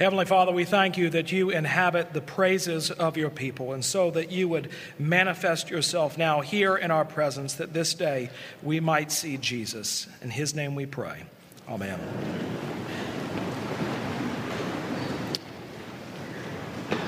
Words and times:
Heavenly 0.00 0.24
Father, 0.24 0.50
we 0.50 0.64
thank 0.64 0.96
you 0.96 1.10
that 1.10 1.30
you 1.30 1.50
inhabit 1.50 2.14
the 2.14 2.22
praises 2.22 2.90
of 2.90 3.18
your 3.18 3.28
people, 3.28 3.74
and 3.74 3.84
so 3.84 4.10
that 4.12 4.32
you 4.32 4.48
would 4.48 4.70
manifest 4.98 5.68
yourself 5.68 6.16
now 6.16 6.40
here 6.40 6.74
in 6.74 6.90
our 6.90 7.04
presence, 7.04 7.56
that 7.56 7.74
this 7.74 7.92
day 7.92 8.30
we 8.62 8.80
might 8.80 9.12
see 9.12 9.36
Jesus. 9.36 10.08
In 10.22 10.30
his 10.30 10.54
name 10.54 10.74
we 10.74 10.86
pray. 10.86 11.24
Amen. 11.68 12.00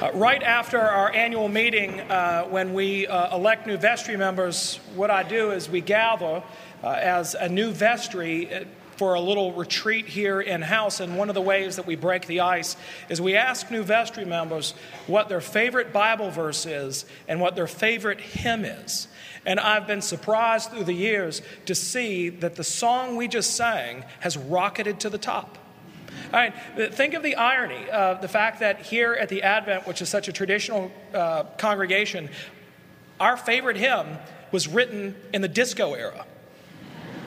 Uh, 0.02 0.10
right 0.12 0.42
after 0.42 0.78
our 0.78 1.10
annual 1.14 1.48
meeting, 1.48 1.98
uh, 1.98 2.44
when 2.44 2.74
we 2.74 3.06
uh, 3.06 3.34
elect 3.34 3.66
new 3.66 3.78
vestry 3.78 4.18
members, 4.18 4.80
what 4.94 5.10
I 5.10 5.22
do 5.22 5.52
is 5.52 5.66
we 5.66 5.80
gather 5.80 6.42
uh, 6.84 6.88
as 6.88 7.34
a 7.34 7.48
new 7.48 7.70
vestry 7.70 8.52
uh, 8.52 8.64
for 8.96 9.14
a 9.14 9.20
little 9.20 9.52
retreat 9.52 10.06
here 10.06 10.40
in 10.40 10.62
house. 10.62 11.00
And 11.00 11.16
one 11.16 11.28
of 11.28 11.34
the 11.34 11.40
ways 11.40 11.76
that 11.76 11.86
we 11.86 11.96
break 11.96 12.26
the 12.26 12.40
ice 12.40 12.76
is 13.08 13.20
we 13.20 13.36
ask 13.36 13.70
new 13.70 13.82
vestry 13.82 14.24
members 14.24 14.74
what 15.06 15.28
their 15.28 15.40
favorite 15.40 15.92
Bible 15.92 16.30
verse 16.30 16.66
is 16.66 17.04
and 17.28 17.40
what 17.40 17.56
their 17.56 17.66
favorite 17.66 18.20
hymn 18.20 18.64
is. 18.64 19.08
And 19.44 19.58
I've 19.58 19.86
been 19.86 20.02
surprised 20.02 20.70
through 20.70 20.84
the 20.84 20.92
years 20.92 21.42
to 21.66 21.74
see 21.74 22.28
that 22.28 22.54
the 22.54 22.64
song 22.64 23.16
we 23.16 23.28
just 23.28 23.56
sang 23.56 24.04
has 24.20 24.36
rocketed 24.36 25.00
to 25.00 25.10
the 25.10 25.18
top. 25.18 25.58
All 26.32 26.38
right, 26.38 26.54
think 26.94 27.14
of 27.14 27.22
the 27.22 27.34
irony 27.34 27.90
of 27.90 28.22
the 28.22 28.28
fact 28.28 28.60
that 28.60 28.80
here 28.80 29.12
at 29.14 29.28
the 29.28 29.42
Advent, 29.42 29.86
which 29.86 30.00
is 30.00 30.08
such 30.08 30.28
a 30.28 30.32
traditional 30.32 30.90
uh, 31.12 31.44
congregation, 31.58 32.30
our 33.20 33.36
favorite 33.36 33.76
hymn 33.76 34.18
was 34.50 34.68
written 34.68 35.14
in 35.32 35.42
the 35.42 35.48
disco 35.48 35.94
era. 35.94 36.24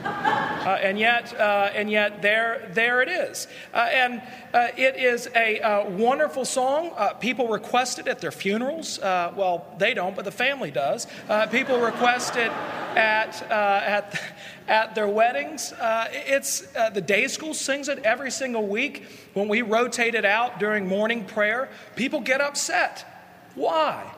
Uh, 0.06 0.80
and 0.82 0.98
yet, 0.98 1.34
uh, 1.40 1.70
and 1.76 1.92
yet, 1.92 2.24
there, 2.24 2.72
there 2.74 3.02
it 3.04 3.10
is. 3.10 3.48
Uh, 3.74 3.88
and 3.92 4.22
uh, 4.54 4.68
it 4.76 4.96
is 4.96 5.30
a 5.36 5.60
uh, 5.60 5.90
wonderful 5.92 6.44
song. 6.44 6.92
Uh, 6.96 7.14
people 7.14 7.48
request 7.48 8.00
it 8.00 8.08
at 8.08 8.20
their 8.20 8.32
funerals. 8.32 9.00
well, 9.00 9.76
they 9.78 9.94
don't, 9.94 10.16
but 10.16 10.26
the 10.26 10.32
family 10.32 10.72
does. 10.72 11.06
people 11.52 11.80
request 11.80 12.36
it 12.36 12.52
at, 12.96 13.42
at, 13.52 14.22
at 14.68 14.96
their 14.96 15.08
weddings. 15.08 15.72
it's 15.80 16.62
the 16.94 17.02
day 17.02 17.28
school 17.28 17.54
sings 17.54 17.88
it 17.88 18.00
every 18.00 18.32
single 18.32 18.68
week. 18.68 19.06
When 19.34 19.48
we 19.48 19.62
rotate 19.62 20.16
it 20.16 20.26
out 20.26 20.60
during 20.60 20.88
morning 20.88 21.26
prayer, 21.26 21.70
people 21.96 22.22
get 22.22 22.42
upset. 22.42 23.06
Why? 23.54 24.12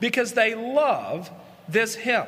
Because 0.00 0.32
they 0.32 0.54
love 0.54 1.30
this 1.68 1.94
hymn. 1.94 2.26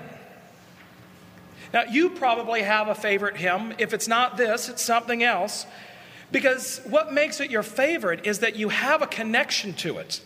Now, 1.75 1.83
you 1.83 2.11
probably 2.11 2.63
have 2.63 2.87
a 2.87 2.95
favorite 2.95 3.37
hymn. 3.37 3.75
If 3.79 3.93
it's 3.93 4.07
not 4.07 4.37
this, 4.37 4.69
it's 4.69 4.81
something 4.81 5.25
else. 5.25 5.67
Because 6.31 6.81
what 6.85 7.13
makes 7.13 7.41
it 7.41 7.51
your 7.51 7.65
favorite 7.65 8.27
is 8.27 8.39
that 8.39 8.55
you 8.55 8.69
have 8.69 9.03
a 9.03 9.09
connection 9.09 9.75
to 9.75 9.99
it. 9.99 10.21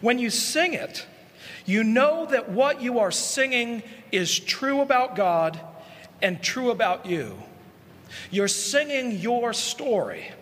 When 0.00 0.18
you 0.18 0.30
sing 0.30 0.72
it, 0.72 1.06
you 1.66 1.84
know 1.84 2.24
that 2.24 2.48
what 2.48 2.80
you 2.80 3.00
are 3.00 3.10
singing 3.10 3.82
is 4.12 4.40
true 4.40 4.80
about 4.80 5.14
God 5.14 5.60
and 6.22 6.42
true 6.42 6.70
about 6.70 7.04
you. 7.04 7.36
You're 8.30 8.48
singing 8.48 9.18
your 9.18 9.52
story. 9.52 10.32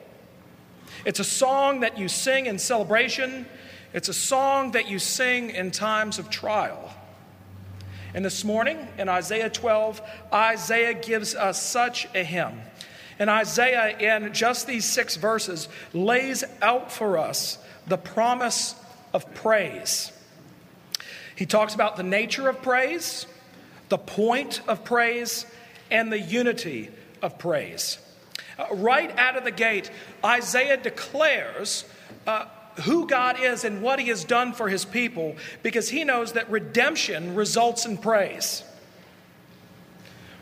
It's 1.04 1.18
a 1.18 1.24
song 1.24 1.80
that 1.80 1.98
you 1.98 2.06
sing 2.06 2.46
in 2.46 2.60
celebration, 2.60 3.46
it's 3.92 4.08
a 4.08 4.14
song 4.14 4.72
that 4.72 4.88
you 4.88 5.00
sing 5.00 5.50
in 5.50 5.72
times 5.72 6.20
of 6.20 6.30
trial. 6.30 6.94
And 8.12 8.24
this 8.24 8.44
morning 8.44 8.88
in 8.98 9.08
Isaiah 9.08 9.50
12, 9.50 10.02
Isaiah 10.32 10.94
gives 10.94 11.34
us 11.34 11.62
such 11.62 12.08
a 12.14 12.24
hymn. 12.24 12.60
And 13.18 13.30
Isaiah, 13.30 13.96
in 13.98 14.32
just 14.32 14.66
these 14.66 14.84
six 14.84 15.16
verses, 15.16 15.68
lays 15.92 16.42
out 16.60 16.90
for 16.90 17.18
us 17.18 17.58
the 17.86 17.98
promise 17.98 18.74
of 19.12 19.32
praise. 19.34 20.10
He 21.36 21.46
talks 21.46 21.74
about 21.74 21.96
the 21.96 22.02
nature 22.02 22.48
of 22.48 22.62
praise, 22.62 23.26
the 23.90 23.98
point 23.98 24.60
of 24.66 24.84
praise, 24.84 25.46
and 25.90 26.12
the 26.12 26.20
unity 26.20 26.90
of 27.22 27.38
praise. 27.38 27.98
Uh, 28.58 28.66
right 28.74 29.16
out 29.18 29.36
of 29.36 29.44
the 29.44 29.50
gate, 29.50 29.90
Isaiah 30.24 30.76
declares 30.76 31.84
uh, 32.26 32.46
who 32.82 33.06
God 33.06 33.38
is 33.40 33.64
and 33.64 33.82
what 33.82 33.98
He 33.98 34.08
has 34.08 34.24
done 34.24 34.52
for 34.52 34.68
His 34.68 34.84
people 34.84 35.36
because 35.62 35.88
He 35.88 36.04
knows 36.04 36.32
that 36.32 36.50
redemption 36.50 37.34
results 37.34 37.86
in 37.86 37.98
praise. 37.98 38.64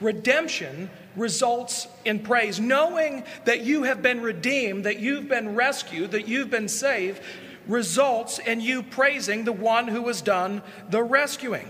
Redemption 0.01 0.91
results 1.17 1.89
in 2.05 2.21
praise. 2.21 2.61
Knowing 2.61 3.25
that 3.45 3.63
you 3.65 3.83
have 3.83 4.03
been 4.03 4.21
redeemed, 4.21 4.85
that 4.85 5.01
you've 5.01 5.29
been 5.29 5.55
rescued, 5.55 6.13
that 6.13 6.29
you've 6.29 6.51
been 6.51 6.69
saved, 6.69 7.21
results 7.67 8.39
in 8.39 8.61
you 8.61 8.83
praising 8.83 9.45
the 9.45 9.53
one 9.53 9.89
who 9.89 10.07
has 10.07 10.23
done 10.23 10.63
the 10.89 11.03
rescuing. 11.03 11.69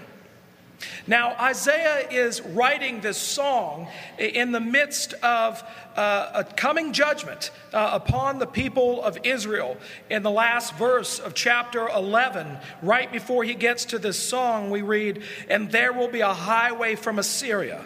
Now, 1.07 1.35
Isaiah 1.41 2.09
is 2.09 2.41
writing 2.41 3.01
this 3.01 3.19
song 3.19 3.89
in 4.19 4.53
the 4.53 4.61
midst 4.61 5.15
of 5.15 5.63
uh, 5.97 6.31
a 6.35 6.45
coming 6.45 6.93
judgment 6.93 7.51
uh, 7.73 7.91
upon 7.95 8.39
the 8.39 8.47
people 8.47 9.03
of 9.03 9.19
Israel. 9.25 9.77
In 10.09 10.23
the 10.23 10.31
last 10.31 10.75
verse 10.75 11.19
of 11.19 11.35
chapter 11.35 11.89
11, 11.89 12.59
right 12.83 13.11
before 13.11 13.43
he 13.45 13.55
gets 13.55 13.87
to 13.87 13.99
this 13.99 14.19
song, 14.19 14.71
we 14.71 14.83
read, 14.83 15.23
And 15.49 15.71
there 15.73 15.93
will 15.93 16.09
be 16.09 16.21
a 16.21 16.35
highway 16.35 16.95
from 16.95 17.19
Assyria 17.19 17.85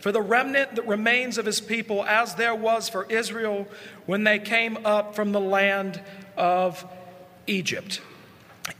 for 0.00 0.12
the 0.12 0.20
remnant 0.20 0.74
that 0.74 0.86
remains 0.86 1.38
of 1.38 1.46
his 1.46 1.62
people, 1.62 2.04
as 2.04 2.34
there 2.34 2.54
was 2.54 2.90
for 2.90 3.06
Israel 3.06 3.66
when 4.04 4.24
they 4.24 4.38
came 4.38 4.84
up 4.84 5.14
from 5.14 5.32
the 5.32 5.40
land 5.40 5.98
of 6.36 6.84
Egypt. 7.46 8.02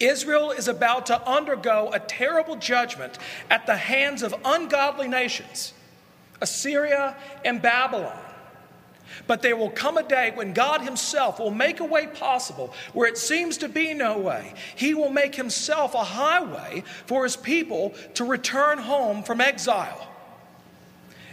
Israel 0.00 0.50
is 0.50 0.68
about 0.68 1.06
to 1.06 1.28
undergo 1.28 1.90
a 1.92 2.00
terrible 2.00 2.56
judgment 2.56 3.18
at 3.50 3.66
the 3.66 3.76
hands 3.76 4.22
of 4.22 4.34
ungodly 4.44 5.08
nations, 5.08 5.72
Assyria 6.40 7.16
and 7.44 7.60
Babylon. 7.60 8.18
But 9.26 9.42
there 9.42 9.56
will 9.56 9.70
come 9.70 9.96
a 9.96 10.02
day 10.02 10.32
when 10.34 10.52
God 10.52 10.80
Himself 10.80 11.38
will 11.38 11.50
make 11.50 11.80
a 11.80 11.84
way 11.84 12.06
possible 12.06 12.72
where 12.92 13.08
it 13.08 13.18
seems 13.18 13.58
to 13.58 13.68
be 13.68 13.94
no 13.94 14.18
way. 14.18 14.54
He 14.74 14.94
will 14.94 15.10
make 15.10 15.34
Himself 15.34 15.94
a 15.94 16.02
highway 16.02 16.82
for 17.06 17.24
His 17.24 17.36
people 17.36 17.94
to 18.14 18.24
return 18.24 18.78
home 18.78 19.22
from 19.22 19.40
exile. 19.40 20.13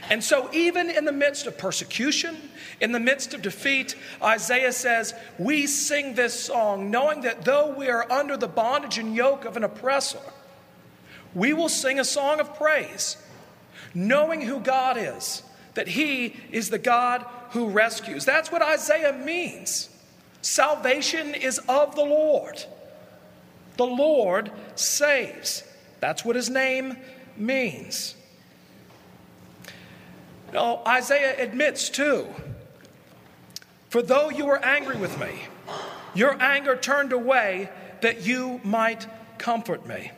And 0.10 0.24
so, 0.24 0.50
even 0.52 0.90
in 0.90 1.06
the 1.06 1.12
midst 1.12 1.48
of 1.48 1.58
persecution, 1.58 2.38
in 2.80 2.92
the 2.92 3.00
midst 3.00 3.34
of 3.34 3.42
defeat, 3.42 3.96
Isaiah 4.22 4.74
says, 4.74 5.14
We 5.38 5.68
sing 5.68 6.16
this 6.16 6.38
song 6.46 6.90
knowing 6.90 7.22
that 7.22 7.46
though 7.46 7.74
we 7.74 7.88
are 7.90 8.12
under 8.12 8.36
the 8.36 8.48
bondage 8.48 8.98
and 8.98 9.16
yoke 9.16 9.46
of 9.46 9.58
an 9.58 9.64
oppressor, 9.64 10.20
we 11.34 11.54
will 11.54 11.70
sing 11.70 12.00
a 12.00 12.04
song 12.04 12.40
of 12.40 12.56
praise, 12.56 13.18
knowing 13.94 14.42
who 14.42 14.60
God 14.60 14.98
is, 14.98 15.44
that 15.76 15.88
He 15.88 16.36
is 16.52 16.70
the 16.70 16.80
God 16.80 17.26
who 17.52 17.70
rescues. 17.70 18.26
That's 18.26 18.52
what 18.52 18.62
Isaiah 18.62 19.14
means. 19.14 19.90
Salvation 20.42 21.36
is 21.36 21.60
of 21.70 21.96
the 21.96 22.04
Lord. 22.04 22.64
The 23.78 23.86
Lord 23.86 24.52
saves. 24.76 25.64
That's 26.00 26.26
what 26.26 26.36
His 26.36 26.50
name 26.50 26.98
means. 27.38 28.16
Now, 30.54 30.82
Isaiah 30.86 31.42
admits 31.42 31.90
too, 31.90 32.28
for 33.90 34.02
though 34.02 34.30
you 34.30 34.46
were 34.46 34.64
angry 34.64 34.98
with 34.98 35.20
me, 35.20 35.44
your 36.14 36.42
anger 36.42 36.76
turned 36.76 37.14
away 37.14 37.70
that 38.02 38.26
you 38.26 38.60
might 38.64 39.08
comfort 39.38 39.86
me. 39.88 40.12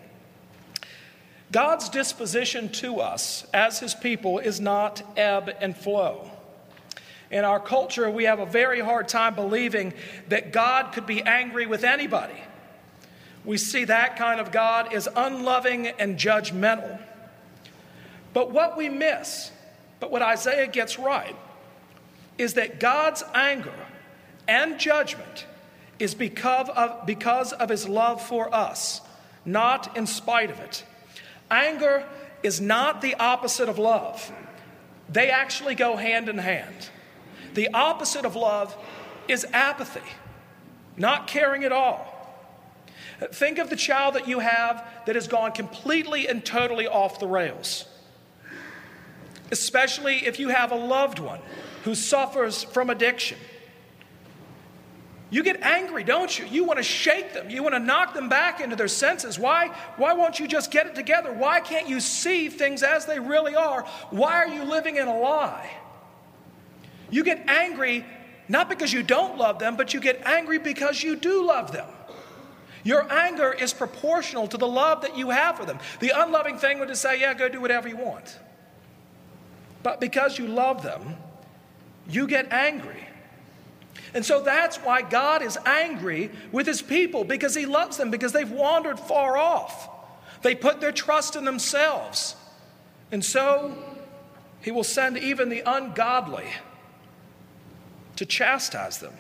God's 1.52 1.88
disposition 1.90 2.70
to 2.70 3.00
us 3.00 3.46
as 3.54 3.80
his 3.80 3.94
people 3.94 4.40
is 4.40 4.60
not 4.60 5.04
ebb 5.16 5.56
and 5.62 5.78
flow. 5.78 6.32
In 7.30 7.46
our 7.46 7.60
culture, 7.60 8.10
we 8.10 8.24
have 8.24 8.40
a 8.40 8.46
very 8.46 8.80
hard 8.80 9.08
time 9.08 9.36
believing 9.36 9.94
that 10.30 10.52
God 10.52 10.94
could 10.94 11.06
be 11.06 11.22
angry 11.22 11.68
with 11.68 11.84
anybody. 11.84 12.42
We 13.46 13.58
see 13.58 13.86
that 13.86 14.18
kind 14.18 14.40
of 14.40 14.52
God 14.52 14.94
as 14.94 15.08
unloving 15.16 15.88
and 15.88 16.18
judgmental. 16.18 17.00
But 18.34 18.52
what 18.52 18.78
we 18.78 18.90
miss 18.90 19.52
but 20.04 20.12
what 20.12 20.22
Isaiah 20.22 20.68
gets 20.68 21.00
right 21.00 21.34
is 22.38 22.56
that 22.56 22.78
God's 22.78 23.24
anger 23.34 23.88
and 24.50 24.78
judgment 24.78 25.46
is 25.98 26.14
because 26.14 26.68
of, 26.68 27.06
because 27.06 27.54
of 27.54 27.70
his 27.70 27.88
love 27.88 28.22
for 28.22 28.54
us, 28.54 29.00
not 29.46 29.96
in 29.96 30.06
spite 30.06 30.52
of 30.52 30.60
it. 30.60 30.84
Anger 31.50 32.06
is 32.44 32.60
not 32.60 33.02
the 33.02 33.16
opposite 33.16 33.70
of 33.70 33.80
love, 33.80 34.30
they 35.08 35.30
actually 35.30 35.74
go 35.74 35.96
hand 35.96 36.28
in 36.28 36.38
hand. 36.38 36.90
The 37.54 37.70
opposite 37.70 38.26
of 38.26 38.36
love 38.36 38.76
is 39.30 39.46
apathy, 39.54 40.12
not 40.98 41.28
caring 41.28 41.64
at 41.64 41.72
all. 41.72 42.36
Think 43.32 43.58
of 43.58 43.70
the 43.70 43.78
child 43.78 44.16
that 44.16 44.28
you 44.28 44.40
have 44.40 44.86
that 45.06 45.16
has 45.16 45.30
gone 45.30 45.54
completely 45.54 46.28
and 46.28 46.44
totally 46.44 46.88
off 46.88 47.22
the 47.22 47.28
rails 47.28 47.86
especially 49.52 50.26
if 50.26 50.40
you 50.40 50.50
have 50.50 50.72
a 50.72 50.76
loved 50.76 51.20
one 51.20 51.40
who 51.84 51.96
suffers 51.96 52.64
from 52.64 52.90
addiction. 52.90 53.38
You 55.30 55.42
get 55.42 55.62
angry, 55.62 56.04
don't 56.04 56.38
you? 56.38 56.46
You 56.46 56.64
want 56.64 56.78
to 56.78 56.84
shake 56.84 57.34
them. 57.34 57.50
You 57.50 57.64
want 57.64 57.74
to 57.74 57.80
knock 57.80 58.14
them 58.14 58.30
back 58.30 58.62
into 58.62 58.76
their 58.76 58.88
senses. 58.88 59.40
Why, 59.40 59.70
why 59.98 60.14
won't 60.14 60.40
you 60.40 60.48
just 60.48 60.70
get 60.70 60.86
it 60.86 60.94
together? 60.94 61.34
Why 61.34 61.60
can't 61.60 61.90
you 61.90 62.00
see 62.00 62.50
things 62.50 62.84
as 62.84 63.08
they 63.08 63.20
really 63.20 63.56
are? 63.56 63.82
Why 64.12 64.36
are 64.36 64.48
you 64.48 64.64
living 64.64 64.98
in 64.98 65.08
a 65.08 65.18
lie? 65.18 65.72
You 67.10 67.24
get 67.24 67.50
angry 67.50 68.06
not 68.48 68.70
because 68.70 68.94
you 68.94 69.04
don't 69.04 69.38
love 69.38 69.60
them, 69.60 69.76
but 69.76 69.94
you 69.94 70.00
get 70.00 70.22
angry 70.26 70.60
because 70.60 71.02
you 71.02 71.16
do 71.16 71.46
love 71.46 71.72
them. 71.72 71.88
Your 72.84 73.12
anger 73.12 73.54
is 73.54 73.74
proportional 73.74 74.48
to 74.50 74.58
the 74.58 74.68
love 74.68 75.02
that 75.02 75.18
you 75.18 75.30
have 75.30 75.58
for 75.58 75.66
them. 75.66 75.80
The 76.00 76.12
unloving 76.14 76.58
thing 76.58 76.80
would 76.80 76.90
just 76.90 77.02
say, 77.02 77.20
Yeah, 77.20 77.34
go 77.34 77.50
do 77.50 77.62
whatever 77.62 77.88
you 77.88 77.98
want. 77.98 78.38
But 79.84 80.00
because 80.00 80.40
you 80.40 80.48
love 80.48 80.82
them, 80.82 81.16
you 82.10 82.28
get 82.28 82.52
angry. 82.52 83.08
And 84.14 84.26
so 84.26 84.42
that's 84.42 84.78
why 84.78 85.02
God 85.02 85.42
is 85.42 85.58
angry 85.66 86.32
with 86.52 86.68
his 86.68 86.82
people 86.82 87.24
because 87.24 87.56
he 87.56 87.66
loves 87.66 87.98
them, 87.98 88.12
because 88.12 88.32
they've 88.32 88.50
wandered 88.50 89.00
far 89.00 89.38
off. 89.38 89.90
They 90.42 90.56
put 90.56 90.82
their 90.82 90.92
trust 90.92 91.36
in 91.36 91.46
themselves. 91.46 92.36
And 93.12 93.24
so 93.24 93.76
he 94.62 94.72
will 94.72 94.84
send 94.84 95.18
even 95.18 95.50
the 95.50 95.64
ungodly 95.66 96.48
to 98.16 98.26
chastise 98.26 99.00
them. 99.00 99.14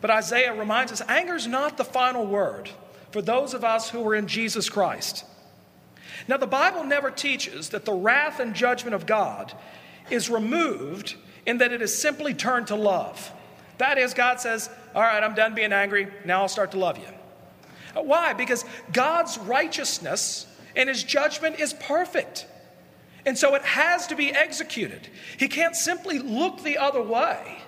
But 0.00 0.10
Isaiah 0.10 0.54
reminds 0.54 0.90
us 0.90 1.00
anger 1.08 1.36
is 1.36 1.46
not 1.46 1.76
the 1.76 1.84
final 1.84 2.26
word 2.26 2.70
for 3.12 3.22
those 3.22 3.54
of 3.54 3.62
us 3.62 3.90
who 3.90 4.06
are 4.08 4.14
in 4.14 4.26
Jesus 4.26 4.68
Christ. 4.68 5.24
Now, 6.28 6.36
the 6.36 6.46
Bible 6.46 6.84
never 6.84 7.10
teaches 7.10 7.70
that 7.70 7.84
the 7.84 7.92
wrath 7.92 8.40
and 8.40 8.54
judgment 8.54 8.94
of 8.94 9.06
God 9.06 9.52
is 10.10 10.30
removed 10.30 11.16
in 11.46 11.58
that 11.58 11.72
it 11.72 11.82
is 11.82 11.96
simply 11.96 12.34
turned 12.34 12.68
to 12.68 12.76
love. 12.76 13.32
That 13.78 13.98
is, 13.98 14.14
God 14.14 14.40
says, 14.40 14.70
All 14.94 15.02
right, 15.02 15.22
I'm 15.22 15.34
done 15.34 15.54
being 15.54 15.72
angry. 15.72 16.08
Now 16.24 16.42
I'll 16.42 16.48
start 16.48 16.70
to 16.72 16.78
love 16.78 16.98
you. 16.98 17.04
Uh, 17.96 18.02
why? 18.02 18.32
Because 18.32 18.64
God's 18.92 19.38
righteousness 19.38 20.46
and 20.76 20.88
his 20.88 21.02
judgment 21.02 21.58
is 21.58 21.72
perfect. 21.74 22.46
And 23.24 23.36
so 23.38 23.54
it 23.54 23.62
has 23.62 24.06
to 24.08 24.16
be 24.16 24.32
executed. 24.32 25.08
He 25.36 25.48
can't 25.48 25.76
simply 25.76 26.18
look 26.18 26.62
the 26.62 26.78
other 26.78 27.02
way. 27.02 27.58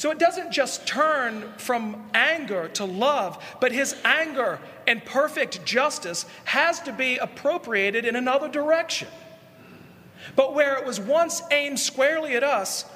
So 0.00 0.10
it 0.10 0.18
doesn't 0.18 0.50
just 0.50 0.86
turn 0.86 1.52
from 1.58 2.08
anger 2.14 2.68
to 2.68 2.86
love, 2.86 3.36
but 3.60 3.70
his 3.70 3.94
anger 4.02 4.58
and 4.86 5.04
perfect 5.04 5.62
justice 5.66 6.24
has 6.46 6.80
to 6.80 6.92
be 6.94 7.18
appropriated 7.18 8.06
in 8.06 8.16
another 8.16 8.48
direction. 8.48 9.08
But 10.36 10.54
where 10.54 10.78
it 10.78 10.86
was 10.86 10.98
once 10.98 11.42
aimed 11.50 11.78
squarely 11.78 12.34
at 12.34 12.42
us, 12.42 12.86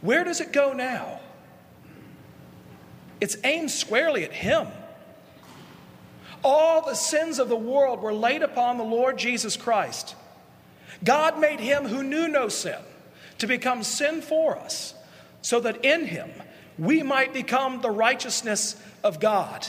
where 0.00 0.24
does 0.24 0.40
it 0.40 0.54
go 0.54 0.72
now? 0.72 1.20
It's 3.20 3.36
aimed 3.44 3.70
squarely 3.70 4.24
at 4.24 4.32
Him. 4.32 4.68
All 6.42 6.80
the 6.80 6.94
sins 6.94 7.38
of 7.38 7.50
the 7.50 7.56
world 7.56 8.00
were 8.00 8.14
laid 8.14 8.40
upon 8.40 8.78
the 8.78 8.84
Lord 8.84 9.18
Jesus 9.18 9.54
Christ. 9.58 10.16
God 11.04 11.38
made 11.38 11.60
Him 11.60 11.84
who 11.84 12.02
knew 12.02 12.26
no 12.26 12.48
sin 12.48 12.80
to 13.36 13.46
become 13.46 13.82
sin 13.82 14.22
for 14.22 14.56
us, 14.56 14.94
so 15.48 15.60
that 15.60 15.82
in 15.82 16.04
Him 16.04 16.30
we 16.78 17.02
might 17.02 17.32
become 17.32 17.80
the 17.80 17.90
righteousness 17.90 18.76
of 19.02 19.18
God. 19.18 19.66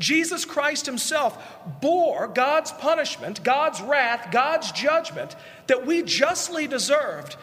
Jesus 0.00 0.44
Christ 0.44 0.84
himself 0.84 1.40
bore 1.80 2.26
God's 2.26 2.72
punishment, 2.72 3.44
God's 3.44 3.80
wrath, 3.80 4.32
God's 4.32 4.72
judgment 4.72 5.36
that 5.68 5.86
we 5.86 6.02
justly 6.02 6.66
deserved. 6.66 7.36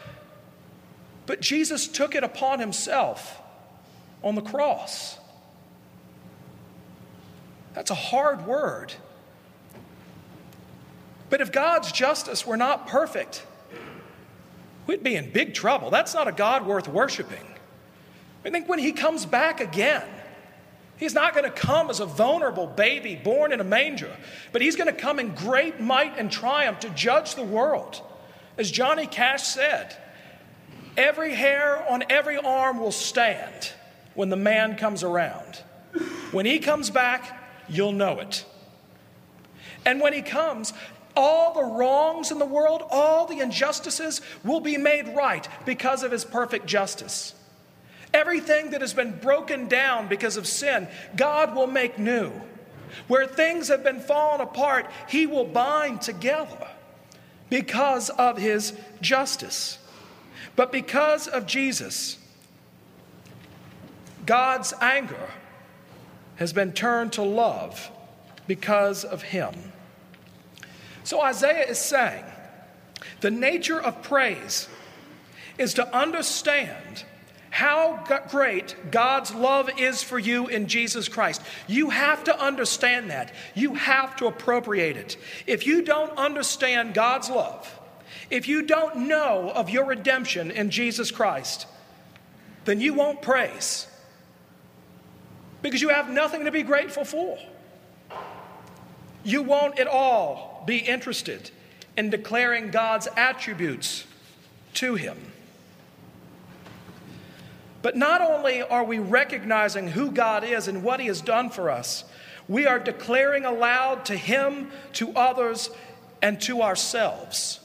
But 1.25 1.39
Jesus 1.39 1.88
took 1.88 2.15
it 2.15 2.25
upon 2.25 2.59
himself 2.59 3.41
on 4.21 4.35
the 4.35 4.41
cross. 4.41 5.18
That's 7.75 7.91
a 7.91 7.95
hard 7.95 8.45
word. 8.45 8.94
But 11.29 11.39
if 11.39 11.53
God's 11.53 11.94
justice 11.94 12.45
were 12.45 12.57
not 12.57 12.88
perfect, 12.88 13.45
we'd 14.87 15.03
be 15.03 15.15
in 15.15 15.31
big 15.31 15.53
trouble. 15.53 15.89
That's 15.89 16.13
not 16.13 16.27
a 16.27 16.31
God 16.31 16.65
worth 16.65 16.87
worshiping. 16.87 17.45
I 18.43 18.49
think 18.49 18.69
when 18.69 18.79
he 18.79 18.91
comes 18.91 19.25
back 19.25 19.59
again, 19.59 20.03
He's 20.97 21.13
not 21.13 21.33
going 21.33 21.43
to 21.43 21.51
come 21.51 21.89
as 21.89 21.99
a 21.99 22.05
vulnerable 22.05 22.67
baby 22.67 23.15
born 23.15 23.51
in 23.51 23.59
a 23.59 23.65
manger, 23.65 24.15
but 24.51 24.61
he's 24.61 24.75
going 24.75 24.93
to 24.93 24.99
come 24.99 25.19
in 25.19 25.35
great 25.35 25.79
might 25.79 26.17
and 26.17 26.31
triumph 26.31 26.79
to 26.81 26.89
judge 26.89 27.35
the 27.35 27.43
world. 27.43 28.01
As 28.57 28.71
Johnny 28.71 29.05
Cash 29.05 29.43
said, 29.43 29.97
every 30.95 31.33
hair 31.33 31.85
on 31.89 32.03
every 32.09 32.37
arm 32.37 32.79
will 32.79 32.93
stand 32.93 33.73
when 34.13 34.29
the 34.29 34.37
man 34.37 34.77
comes 34.77 35.03
around. 35.03 35.57
When 36.31 36.45
he 36.45 36.59
comes 36.59 36.89
back, 36.89 37.41
you'll 37.67 37.91
know 37.91 38.19
it. 38.19 38.45
And 39.85 39.99
when 39.99 40.13
he 40.13 40.21
comes, 40.21 40.73
all 41.15 41.53
the 41.53 41.63
wrongs 41.63 42.31
in 42.31 42.39
the 42.39 42.45
world, 42.45 42.83
all 42.89 43.25
the 43.25 43.39
injustices 43.39 44.21
will 44.44 44.59
be 44.59 44.77
made 44.77 45.15
right 45.15 45.47
because 45.65 46.03
of 46.03 46.12
his 46.12 46.25
perfect 46.25 46.65
justice. 46.65 47.33
Everything 48.13 48.69
that 48.71 48.81
has 48.81 48.94
been 48.94 49.19
broken 49.19 49.67
down 49.67 50.07
because 50.07 50.38
of 50.38 50.47
sin, 50.47 50.88
God 51.15 51.56
will 51.56 51.67
make 51.67 52.00
new. 52.00 52.31
Where 53.07 53.27
things 53.27 53.67
have 53.67 53.83
been 53.83 54.00
fallen 54.00 54.41
apart, 54.41 54.89
He 55.09 55.27
will 55.27 55.44
bind 55.44 56.01
together 56.01 56.67
because 57.50 58.09
of 58.09 58.38
His 58.38 58.73
justice. 59.01 59.79
But 60.56 60.71
because 60.71 61.27
of 61.27 61.45
Jesus, 61.45 62.18
God's 64.25 64.73
anger 64.81 65.29
has 66.38 66.53
been 66.53 66.71
turned 66.71 67.13
to 67.13 67.21
love 67.21 67.91
because 68.47 69.03
of 69.03 69.23
Him. 69.23 69.53
So 71.06 71.22
Isaiah 71.22 71.68
is 71.68 71.80
saying 71.80 72.25
the 73.22 73.31
nature 73.31 73.80
of 73.80 74.02
praise 74.02 74.68
is 75.57 75.75
to 75.75 75.96
understand 75.96 77.06
how 77.52 78.04
great 78.30 78.75
God's 78.92 79.34
love 79.34 79.69
is 79.80 80.04
for 80.04 80.19
you 80.19 80.48
in 80.48 80.68
Jesus 80.68 81.07
Christ. 81.07 81.42
You 81.68 81.92
have 81.92 82.25
to 82.25 82.38
understand 82.38 83.12
that. 83.12 83.34
You 83.54 83.75
have 83.75 84.18
to 84.18 84.25
appropriate 84.25 84.98
it. 84.98 85.16
If 85.48 85.66
you 85.66 85.84
don't 85.84 86.18
understand 86.18 86.94
God's 86.96 87.30
love, 87.30 87.80
if 88.30 88.48
you 88.48 88.63
don't 88.63 89.07
know 89.07 89.52
of 89.56 89.69
your 89.69 89.86
redemption 89.86 90.52
in 90.52 90.72
Jesus 90.72 91.12
Christ, 91.12 91.68
then 92.66 92.81
you 92.81 92.94
won't 92.96 93.22
praise 93.22 93.88
because 95.62 95.81
you 95.81 95.90
have 95.90 96.09
nothing 96.09 96.45
to 96.45 96.52
be 96.52 96.64
grateful 96.64 97.06
for. 97.06 97.38
You 99.25 99.41
won't 99.41 99.79
at 99.79 99.87
all 99.87 100.63
be 100.65 100.77
interested 100.77 101.51
in 101.97 102.09
declaring 102.09 102.69
God's 102.69 103.07
attributes 103.17 104.05
to 104.75 104.95
Him. 104.95 105.17
But 107.81 107.97
not 107.97 108.21
only 108.21 108.61
are 108.61 108.83
we 108.83 108.99
recognizing 108.99 109.87
who 109.87 110.11
God 110.11 110.44
is 110.44 110.67
and 110.67 110.83
what 110.83 110.99
He 110.99 111.07
has 111.07 111.21
done 111.21 111.49
for 111.49 111.69
us, 111.69 112.03
we 112.47 112.67
are 112.67 112.79
declaring 112.79 113.45
aloud 113.45 114.05
to 114.05 114.15
Him, 114.15 114.71
to 114.94 115.11
others, 115.15 115.69
and 116.21 116.39
to 116.41 116.61
ourselves. 116.61 117.59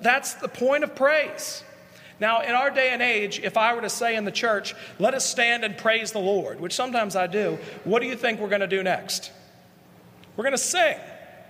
That's 0.00 0.34
the 0.34 0.48
point 0.48 0.84
of 0.84 0.94
praise. 0.94 1.62
Now, 2.18 2.40
in 2.40 2.52
our 2.54 2.70
day 2.70 2.90
and 2.90 3.02
age, 3.02 3.40
if 3.40 3.58
I 3.58 3.74
were 3.74 3.82
to 3.82 3.90
say 3.90 4.16
in 4.16 4.24
the 4.24 4.32
church, 4.32 4.74
let 4.98 5.12
us 5.12 5.28
stand 5.28 5.64
and 5.64 5.76
praise 5.76 6.12
the 6.12 6.18
Lord, 6.18 6.60
which 6.60 6.74
sometimes 6.74 7.14
I 7.14 7.26
do, 7.26 7.58
what 7.84 8.00
do 8.00 8.06
you 8.06 8.16
think 8.16 8.40
we're 8.40 8.48
going 8.48 8.62
to 8.62 8.66
do 8.66 8.82
next? 8.82 9.30
We're 10.36 10.44
going 10.44 10.52
to 10.52 10.58
sing. 10.58 10.98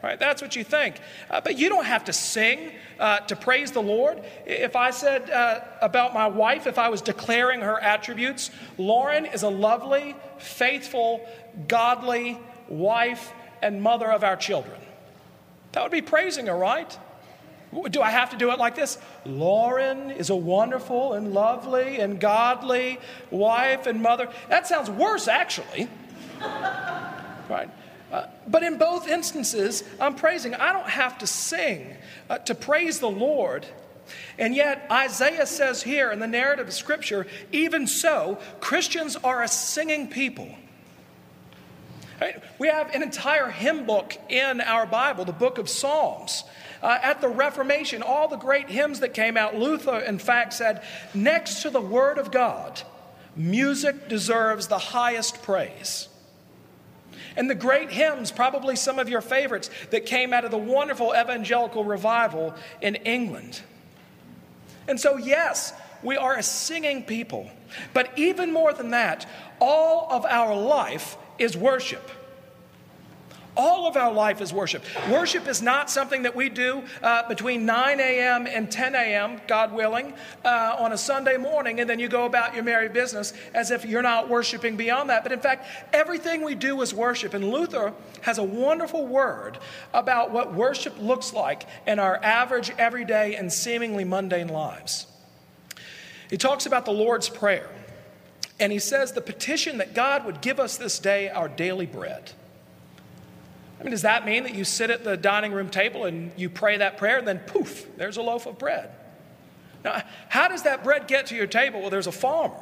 Right? 0.02 0.18
That's 0.18 0.42
what 0.42 0.54
you 0.54 0.62
think. 0.62 1.00
Uh, 1.30 1.40
but 1.40 1.58
you 1.58 1.68
don't 1.68 1.84
have 1.86 2.04
to 2.04 2.12
sing 2.12 2.72
uh, 3.00 3.20
to 3.20 3.34
praise 3.34 3.72
the 3.72 3.82
Lord. 3.82 4.22
If 4.44 4.76
I 4.76 4.90
said 4.90 5.30
uh, 5.30 5.60
about 5.82 6.14
my 6.14 6.28
wife, 6.28 6.66
if 6.66 6.78
I 6.78 6.90
was 6.90 7.00
declaring 7.00 7.60
her 7.60 7.80
attributes, 7.80 8.50
Lauren 8.78 9.26
is 9.26 9.42
a 9.42 9.48
lovely, 9.48 10.14
faithful, 10.38 11.26
godly 11.66 12.38
wife 12.68 13.32
and 13.62 13.82
mother 13.82 14.10
of 14.10 14.22
our 14.22 14.36
children. 14.36 14.80
That 15.72 15.82
would 15.82 15.92
be 15.92 16.02
praising 16.02 16.46
her, 16.46 16.56
right? 16.56 16.96
Do 17.90 18.00
I 18.00 18.10
have 18.10 18.30
to 18.30 18.36
do 18.36 18.52
it 18.52 18.58
like 18.58 18.76
this? 18.76 18.98
Lauren 19.24 20.10
is 20.10 20.30
a 20.30 20.36
wonderful 20.36 21.14
and 21.14 21.34
lovely 21.34 21.98
and 21.98 22.20
godly 22.20 23.00
wife 23.30 23.86
and 23.86 24.00
mother. 24.00 24.30
That 24.48 24.66
sounds 24.66 24.88
worse, 24.88 25.26
actually. 25.26 25.88
right? 26.40 27.68
Uh, 28.12 28.26
but 28.46 28.62
in 28.62 28.78
both 28.78 29.08
instances, 29.08 29.82
I'm 30.00 30.14
praising. 30.14 30.54
I 30.54 30.72
don't 30.72 30.88
have 30.88 31.18
to 31.18 31.26
sing 31.26 31.96
uh, 32.30 32.38
to 32.38 32.54
praise 32.54 33.00
the 33.00 33.10
Lord. 33.10 33.66
And 34.38 34.54
yet, 34.54 34.86
Isaiah 34.90 35.46
says 35.46 35.82
here 35.82 36.12
in 36.12 36.20
the 36.20 36.26
narrative 36.26 36.68
of 36.68 36.74
Scripture, 36.74 37.26
even 37.50 37.86
so, 37.86 38.38
Christians 38.60 39.16
are 39.16 39.42
a 39.42 39.48
singing 39.48 40.08
people. 40.08 40.48
Right? 42.20 42.42
We 42.58 42.68
have 42.68 42.94
an 42.94 43.02
entire 43.02 43.48
hymn 43.48 43.84
book 43.84 44.16
in 44.28 44.60
our 44.60 44.86
Bible, 44.86 45.24
the 45.24 45.32
book 45.32 45.58
of 45.58 45.68
Psalms. 45.68 46.44
Uh, 46.82 46.98
at 47.02 47.20
the 47.20 47.28
Reformation, 47.28 48.02
all 48.02 48.28
the 48.28 48.36
great 48.36 48.68
hymns 48.68 49.00
that 49.00 49.14
came 49.14 49.36
out, 49.36 49.56
Luther, 49.56 49.98
in 49.98 50.18
fact, 50.18 50.52
said, 50.52 50.82
next 51.14 51.62
to 51.62 51.70
the 51.70 51.80
Word 51.80 52.18
of 52.18 52.30
God, 52.30 52.80
music 53.34 54.08
deserves 54.08 54.68
the 54.68 54.78
highest 54.78 55.42
praise. 55.42 56.08
And 57.36 57.50
the 57.50 57.54
great 57.54 57.90
hymns, 57.90 58.30
probably 58.30 58.76
some 58.76 58.98
of 58.98 59.08
your 59.08 59.20
favorites, 59.20 59.70
that 59.90 60.06
came 60.06 60.32
out 60.32 60.44
of 60.44 60.50
the 60.50 60.58
wonderful 60.58 61.14
evangelical 61.14 61.84
revival 61.84 62.54
in 62.80 62.94
England. 62.96 63.60
And 64.88 64.98
so, 64.98 65.16
yes, 65.16 65.72
we 66.02 66.16
are 66.16 66.36
a 66.36 66.42
singing 66.42 67.02
people. 67.02 67.50
But 67.92 68.10
even 68.16 68.52
more 68.52 68.72
than 68.72 68.90
that, 68.90 69.28
all 69.60 70.08
of 70.10 70.24
our 70.24 70.56
life 70.56 71.16
is 71.38 71.56
worship. 71.56 72.10
All 73.56 73.86
of 73.86 73.96
our 73.96 74.12
life 74.12 74.42
is 74.42 74.52
worship. 74.52 74.84
Worship 75.10 75.48
is 75.48 75.62
not 75.62 75.90
something 75.90 76.22
that 76.22 76.36
we 76.36 76.50
do 76.50 76.82
uh, 77.02 77.26
between 77.26 77.64
9 77.64 78.00
a.m. 78.00 78.46
and 78.46 78.70
10 78.70 78.94
a.m., 78.94 79.40
God 79.48 79.72
willing, 79.72 80.12
uh, 80.44 80.76
on 80.78 80.92
a 80.92 80.98
Sunday 80.98 81.38
morning, 81.38 81.80
and 81.80 81.88
then 81.88 81.98
you 81.98 82.08
go 82.08 82.26
about 82.26 82.54
your 82.54 82.64
merry 82.64 82.90
business 82.90 83.32
as 83.54 83.70
if 83.70 83.86
you're 83.86 84.02
not 84.02 84.28
worshiping 84.28 84.76
beyond 84.76 85.08
that. 85.08 85.22
But 85.22 85.32
in 85.32 85.40
fact, 85.40 85.66
everything 85.94 86.44
we 86.44 86.54
do 86.54 86.82
is 86.82 86.92
worship. 86.92 87.32
And 87.32 87.50
Luther 87.50 87.94
has 88.22 88.36
a 88.36 88.42
wonderful 88.44 89.06
word 89.06 89.58
about 89.94 90.30
what 90.30 90.52
worship 90.52 91.00
looks 91.00 91.32
like 91.32 91.66
in 91.86 91.98
our 91.98 92.22
average, 92.22 92.70
everyday, 92.78 93.36
and 93.36 93.50
seemingly 93.50 94.04
mundane 94.04 94.48
lives. 94.48 95.06
He 96.28 96.36
talks 96.36 96.66
about 96.66 96.84
the 96.84 96.92
Lord's 96.92 97.28
Prayer, 97.30 97.70
and 98.60 98.70
he 98.70 98.78
says 98.78 99.12
the 99.12 99.20
petition 99.20 99.78
that 99.78 99.94
God 99.94 100.26
would 100.26 100.40
give 100.42 100.60
us 100.60 100.76
this 100.76 100.98
day 100.98 101.30
our 101.30 101.48
daily 101.48 101.86
bread. 101.86 102.32
I 103.78 103.82
mean, 103.82 103.90
does 103.90 104.02
that 104.02 104.24
mean 104.24 104.44
that 104.44 104.54
you 104.54 104.64
sit 104.64 104.90
at 104.90 105.04
the 105.04 105.16
dining 105.16 105.52
room 105.52 105.68
table 105.68 106.06
and 106.06 106.32
you 106.36 106.48
pray 106.48 106.78
that 106.78 106.96
prayer 106.96 107.18
and 107.18 107.28
then 107.28 107.40
poof, 107.40 107.86
there's 107.96 108.16
a 108.16 108.22
loaf 108.22 108.46
of 108.46 108.58
bread? 108.58 108.90
Now, 109.84 110.02
how 110.28 110.48
does 110.48 110.62
that 110.62 110.82
bread 110.82 111.06
get 111.06 111.26
to 111.26 111.36
your 111.36 111.46
table? 111.46 111.80
Well, 111.80 111.90
there's 111.90 112.06
a 112.06 112.12
farmer 112.12 112.58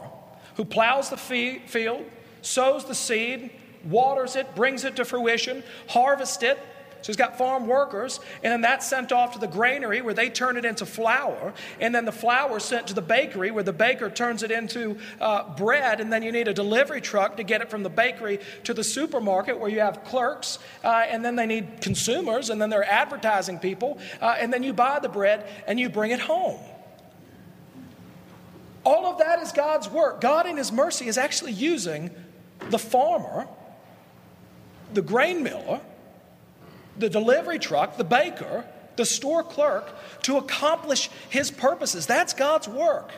who 0.56 0.64
plows 0.64 1.10
the 1.10 1.16
field, 1.16 2.04
sows 2.42 2.84
the 2.84 2.94
seed, 2.94 3.50
waters 3.84 4.36
it, 4.36 4.54
brings 4.54 4.84
it 4.84 4.96
to 4.96 5.04
fruition, 5.04 5.62
harvests 5.88 6.42
it, 6.42 6.58
so 7.04 7.08
he's 7.12 7.18
got 7.18 7.36
farm 7.36 7.66
workers, 7.66 8.18
and 8.42 8.50
then 8.50 8.62
that's 8.62 8.88
sent 8.88 9.12
off 9.12 9.34
to 9.34 9.38
the 9.38 9.46
granary 9.46 10.00
where 10.00 10.14
they 10.14 10.30
turn 10.30 10.56
it 10.56 10.64
into 10.64 10.86
flour, 10.86 11.52
and 11.78 11.94
then 11.94 12.06
the 12.06 12.12
flour 12.12 12.56
is 12.56 12.64
sent 12.64 12.86
to 12.86 12.94
the 12.94 13.02
bakery 13.02 13.50
where 13.50 13.62
the 13.62 13.74
baker 13.74 14.08
turns 14.08 14.42
it 14.42 14.50
into 14.50 14.96
uh, 15.20 15.54
bread, 15.54 16.00
and 16.00 16.10
then 16.10 16.22
you 16.22 16.32
need 16.32 16.48
a 16.48 16.54
delivery 16.54 17.02
truck 17.02 17.36
to 17.36 17.42
get 17.42 17.60
it 17.60 17.68
from 17.68 17.82
the 17.82 17.90
bakery 17.90 18.40
to 18.62 18.72
the 18.72 18.82
supermarket 18.82 19.60
where 19.60 19.68
you 19.68 19.80
have 19.80 20.02
clerks, 20.04 20.58
uh, 20.82 21.04
and 21.06 21.22
then 21.22 21.36
they 21.36 21.44
need 21.44 21.82
consumers, 21.82 22.48
and 22.48 22.58
then 22.58 22.70
they're 22.70 22.90
advertising 22.90 23.58
people, 23.58 23.98
uh, 24.22 24.36
and 24.38 24.50
then 24.50 24.62
you 24.62 24.72
buy 24.72 24.98
the 24.98 25.10
bread 25.10 25.46
and 25.66 25.78
you 25.78 25.90
bring 25.90 26.10
it 26.10 26.20
home. 26.20 26.58
All 28.82 29.04
of 29.04 29.18
that 29.18 29.40
is 29.40 29.52
God's 29.52 29.90
work. 29.90 30.22
God, 30.22 30.46
in 30.46 30.56
His 30.56 30.72
mercy, 30.72 31.06
is 31.06 31.18
actually 31.18 31.52
using 31.52 32.10
the 32.70 32.78
farmer, 32.78 33.46
the 34.94 35.02
grain 35.02 35.42
miller, 35.42 35.82
the 36.98 37.08
delivery 37.08 37.58
truck, 37.58 37.96
the 37.96 38.04
baker, 38.04 38.64
the 38.96 39.04
store 39.04 39.42
clerk 39.42 39.94
to 40.22 40.36
accomplish 40.36 41.10
his 41.28 41.50
purposes. 41.50 42.06
That's 42.06 42.32
God's 42.32 42.68
work. 42.68 43.10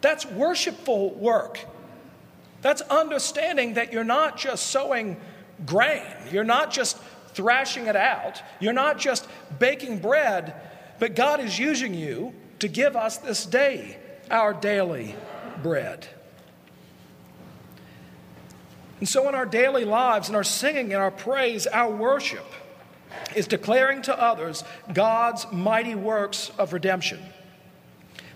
That's 0.00 0.26
worshipful 0.26 1.14
work. 1.14 1.60
That's 2.62 2.82
understanding 2.82 3.74
that 3.74 3.92
you're 3.92 4.04
not 4.04 4.36
just 4.36 4.66
sowing 4.66 5.16
grain, 5.64 6.02
you're 6.32 6.44
not 6.44 6.70
just 6.70 6.98
thrashing 7.28 7.86
it 7.86 7.96
out, 7.96 8.42
you're 8.60 8.72
not 8.72 8.98
just 8.98 9.28
baking 9.58 9.98
bread, 9.98 10.54
but 10.98 11.14
God 11.14 11.40
is 11.40 11.58
using 11.58 11.94
you 11.94 12.34
to 12.58 12.68
give 12.68 12.96
us 12.96 13.18
this 13.18 13.44
day 13.44 13.98
our 14.30 14.52
daily 14.52 15.14
bread. 15.62 16.08
And 18.98 19.08
so, 19.08 19.28
in 19.28 19.34
our 19.34 19.44
daily 19.44 19.84
lives, 19.84 20.28
in 20.28 20.34
our 20.34 20.44
singing, 20.44 20.92
in 20.92 20.96
our 20.96 21.10
praise, 21.10 21.66
our 21.66 21.90
worship, 21.90 22.46
is 23.34 23.46
declaring 23.46 24.02
to 24.02 24.18
others 24.18 24.64
God's 24.92 25.46
mighty 25.52 25.94
works 25.94 26.50
of 26.58 26.72
redemption. 26.72 27.20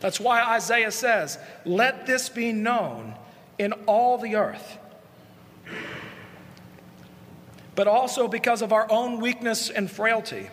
That's 0.00 0.18
why 0.18 0.42
Isaiah 0.42 0.90
says, 0.90 1.38
Let 1.64 2.06
this 2.06 2.28
be 2.28 2.52
known 2.52 3.14
in 3.58 3.72
all 3.86 4.18
the 4.18 4.36
earth. 4.36 4.78
But 7.74 7.86
also 7.86 8.26
because 8.26 8.62
of 8.62 8.72
our 8.72 8.90
own 8.90 9.20
weakness 9.20 9.70
and 9.70 9.90
frailty, 9.90 10.48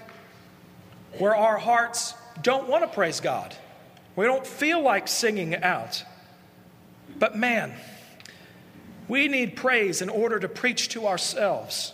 where 1.18 1.36
our 1.36 1.58
hearts 1.58 2.14
don't 2.42 2.68
want 2.68 2.84
to 2.84 2.94
praise 2.94 3.20
God. 3.20 3.56
We 4.16 4.26
don't 4.26 4.46
feel 4.46 4.82
like 4.82 5.08
singing 5.08 5.56
out. 5.56 6.04
But 7.18 7.36
man, 7.36 7.74
we 9.08 9.28
need 9.28 9.56
praise 9.56 10.02
in 10.02 10.10
order 10.10 10.40
to 10.40 10.48
preach 10.48 10.90
to 10.90 11.08
ourselves. 11.08 11.94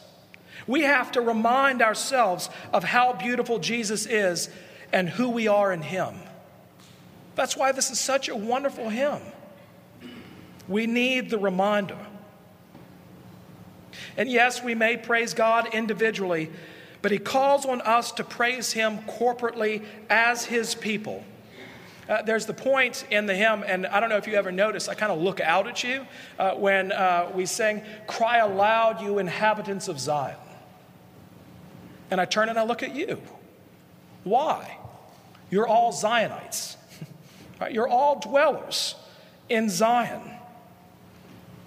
We 0.67 0.82
have 0.82 1.12
to 1.13 1.22
remind 1.22 1.82
ourselves 1.82 2.50
of 2.72 2.84
how 2.84 3.13
beautiful 3.13 3.60
Jesus 3.60 4.05
is 4.05 4.50
and 4.91 5.10
who 5.10 5.29
we 5.29 5.48
are 5.48 5.74
in 5.74 5.82
Him. 5.82 6.15
That's 7.36 7.58
why 7.58 7.72
this 7.72 7.91
is 7.91 8.00
such 8.00 8.29
a 8.29 8.36
wonderful 8.36 8.89
hymn. 8.89 9.22
We 10.67 10.86
need 10.86 11.29
the 11.29 11.38
reminder. 11.38 11.98
And 14.15 14.29
yes, 14.29 14.63
we 14.63 14.75
may 14.75 14.96
praise 14.96 15.34
God 15.34 15.74
individually, 15.74 16.51
but 17.01 17.12
He 17.12 17.17
calls 17.17 17.65
on 17.65 17.82
us 17.82 18.12
to 18.13 18.24
praise 18.24 18.72
Him 18.72 19.00
corporately 19.00 19.84
as 20.10 20.46
His 20.46 20.75
people. 20.75 21.25
Uh, 22.08 22.22
there's 22.22 22.46
the 22.46 22.53
point 22.53 23.05
in 23.10 23.25
the 23.25 23.34
hymn, 23.34 23.63
and 23.65 23.88
I 23.88 24.01
don't 24.01 24.10
know 24.10 24.17
if 24.17 24.27
you 24.27 24.34
ever 24.34 24.51
notice, 24.51 24.89
I 24.89 24.93
kind 24.93 25.12
of 25.12 25.22
look 25.22 25.39
out 25.39 25.67
at 25.67 25.86
you 25.86 26.05
uh, 26.38 26.53
when 26.53 26.91
uh, 26.91 27.32
we 27.34 27.46
sing, 27.46 27.82
Cry 28.08 28.39
aloud, 28.39 29.01
you 29.01 29.20
inhabitants 29.20 29.88
of 29.88 30.00
Zion 30.00 30.36
and 32.13 32.22
I 32.22 32.25
turn 32.25 32.48
and 32.48 32.60
I 32.60 32.63
look 32.63 32.84
at 32.84 32.96
you. 32.96 33.20
Why? 34.24 34.77
You're 35.50 35.67
all 35.67 35.91
Zionites. 35.91 36.75
You're 37.72 37.88
all 37.88 38.20
dwellers 38.20 38.93
in 39.50 39.67
Zion. 39.67 40.22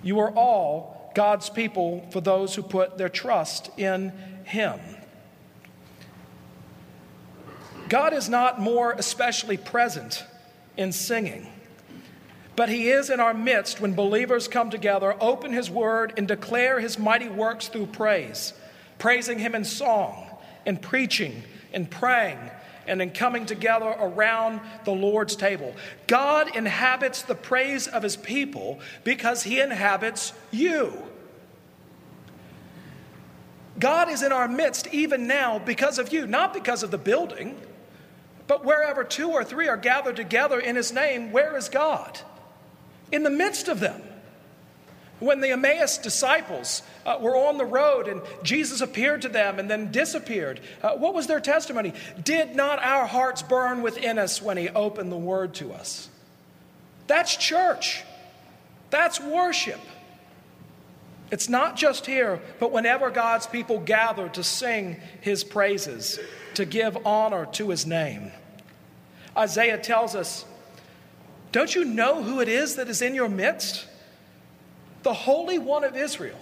You 0.05 0.21
are 0.21 0.31
all 0.31 1.11
God's 1.17 1.50
people 1.50 2.07
for 2.12 2.21
those 2.21 2.55
who 2.55 2.62
put 2.62 2.97
their 2.97 3.09
trust 3.09 3.71
in 3.76 4.12
Him. 4.45 4.79
God 7.88 8.12
is 8.12 8.29
not 8.29 8.61
more 8.61 8.93
especially 8.93 9.57
present 9.57 10.25
in 10.76 10.93
singing, 10.93 11.49
but 12.55 12.69
He 12.69 12.88
is 12.88 13.11
in 13.11 13.19
our 13.19 13.35
midst 13.35 13.81
when 13.81 13.95
believers 13.95 14.47
come 14.47 14.71
together, 14.71 15.17
open 15.21 15.53
His 15.53 15.69
word, 15.69 16.12
and 16.17 16.29
declare 16.29 16.79
His 16.79 17.00
mighty 17.00 17.29
works 17.29 17.67
through 17.67 17.87
praise, 17.87 18.53
praising 18.99 19.41
Him 19.41 19.57
in 19.57 19.65
song 19.65 20.25
in 20.66 20.76
preaching, 20.76 21.42
in 21.73 21.87
praying, 21.87 22.38
and 22.87 23.00
in 23.00 23.11
coming 23.11 23.46
together 23.46 23.94
around 23.99 24.61
the 24.85 24.92
Lord's 24.92 25.37
table. 25.37 25.75
God 26.06 26.54
inhabits 26.54 27.23
the 27.23 27.35
praise 27.35 27.87
of 27.87 28.02
his 28.02 28.16
people 28.16 28.80
because 29.04 29.42
he 29.42 29.61
inhabits 29.61 30.32
you. 30.50 30.92
God 33.78 34.08
is 34.08 34.23
in 34.23 34.32
our 34.32 34.49
midst 34.49 34.88
even 34.92 35.26
now 35.26 35.58
because 35.58 35.99
of 35.99 36.12
you, 36.12 36.26
not 36.26 36.54
because 36.54 36.82
of 36.82 36.90
the 36.90 36.99
building, 36.99 37.61
but 38.46 38.64
wherever 38.64 39.04
two 39.04 39.30
or 39.30 39.44
three 39.44 39.68
are 39.68 39.76
gathered 39.76 40.16
together 40.16 40.58
in 40.58 40.76
his 40.76 40.92
name, 40.92 41.32
where 41.32 41.56
is 41.56 41.68
God? 41.68 42.20
In 43.12 43.23
the 43.23 43.30
midst 43.30 43.68
of 43.68 43.80
them. 43.80 44.02
When 45.18 45.40
the 45.40 45.50
Emmaus 45.52 45.96
disciples 45.96 46.82
uh, 47.06 47.16
were 47.20 47.37
on 47.37 47.56
the 47.56 47.64
road 47.64 48.06
and 48.06 48.20
Jesus 48.42 48.82
appeared 48.82 49.23
to 49.23 49.28
them 49.28 49.58
and 49.58 49.70
then 49.70 49.90
disappeared, 49.90 50.61
uh, 50.82 50.92
what 50.92 51.14
was 51.14 51.26
their 51.26 51.40
testimony? 51.40 51.94
Did 52.23 52.54
not 52.54 52.82
our 52.82 53.06
hearts 53.06 53.42
burn 53.42 53.82
within 53.82 54.18
us 54.18 54.42
when 54.42 54.58
He 54.58 54.68
opened 54.68 55.11
the 55.11 55.16
Word 55.16 55.54
to 55.54 55.73
us? 55.73 56.11
That's 57.06 57.35
church. 57.37 58.04
That's 58.90 59.18
worship. 59.18 59.80
It's 61.30 61.49
not 61.49 61.76
just 61.76 62.06
here, 62.06 62.40
but 62.61 62.70
whenever 62.70 63.11
God's 63.11 63.46
people 63.46 63.80
gather 63.80 64.28
to 64.30 64.44
sing 64.44 64.96
His 65.23 65.42
praises, 65.42 66.20
to 66.54 66.64
give 66.66 67.06
honor 67.06 67.46
to 67.52 67.70
His 67.70 67.87
name. 67.87 68.32
Isaiah 69.37 69.78
tells 69.78 70.14
us, 70.14 70.44
Don't 71.52 71.75
you 71.75 71.85
know 71.85 72.23
who 72.23 72.40
it 72.40 72.49
is 72.49 72.76
that 72.76 72.88
is 72.88 73.00
in 73.00 73.14
your 73.14 73.28
midst? 73.28 73.87
The 75.07 75.15
Holy 75.15 75.57
One 75.57 75.85
of 75.85 75.97
Israel, 75.97 76.37